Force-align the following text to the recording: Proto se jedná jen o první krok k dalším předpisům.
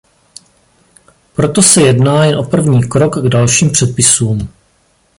Proto 1.35 1.61
se 1.61 1.81
jedná 1.81 2.25
jen 2.25 2.37
o 2.39 2.43
první 2.43 2.83
krok 2.89 3.21
k 3.25 3.29
dalším 3.29 3.69
předpisům. 3.69 4.49